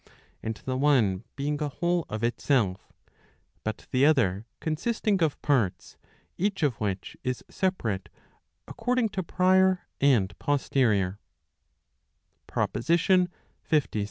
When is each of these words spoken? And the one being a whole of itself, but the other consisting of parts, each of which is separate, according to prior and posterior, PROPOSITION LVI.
And 0.41 0.55
the 0.65 0.77
one 0.77 1.25
being 1.35 1.61
a 1.61 1.69
whole 1.69 2.07
of 2.09 2.23
itself, 2.23 2.91
but 3.63 3.85
the 3.91 4.03
other 4.03 4.47
consisting 4.59 5.21
of 5.21 5.39
parts, 5.43 5.95
each 6.39 6.63
of 6.63 6.73
which 6.81 7.15
is 7.23 7.43
separate, 7.51 8.09
according 8.67 9.09
to 9.09 9.21
prior 9.21 9.87
and 9.99 10.33
posterior, 10.39 11.19
PROPOSITION 12.47 13.29
LVI. 13.71 13.99